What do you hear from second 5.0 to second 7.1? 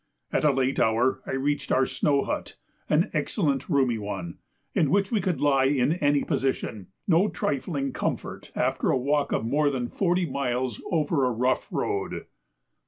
we could lie in any position;